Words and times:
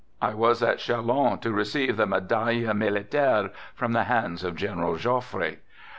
I 0.19 0.33
was 0.33 0.63
at 0.63 0.79
Chalons 0.79 1.41
to 1.41 1.51
receive 1.53 1.95
the 1.95 2.07
medaille 2.07 2.73
militaire 2.73 3.51
from 3.75 3.91
the 3.91 4.05
hands 4.05 4.43
of 4.43 4.55
General 4.55 4.95
Joffre. 4.97 5.57